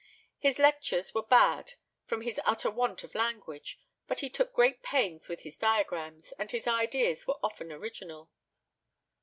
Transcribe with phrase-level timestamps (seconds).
[0.39, 1.73] His lectures were bad,
[2.07, 3.77] from his utter want of language,
[4.07, 8.31] but he took great pains with his diagrams, and his ideas were often original.